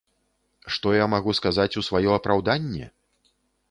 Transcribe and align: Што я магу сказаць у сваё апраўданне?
Што 0.77 0.87
я 0.95 1.05
магу 1.15 1.37
сказаць 1.41 1.69
у 1.83 1.87
сваё 1.91 2.19
апраўданне? 2.19 2.85